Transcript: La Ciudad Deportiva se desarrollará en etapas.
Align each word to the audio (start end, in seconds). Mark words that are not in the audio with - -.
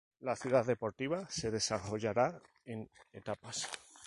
La 0.21 0.35
Ciudad 0.35 0.65
Deportiva 0.65 1.27
se 1.29 1.51
desarrollará 1.51 2.41
en 2.65 2.89
etapas. 3.13 3.67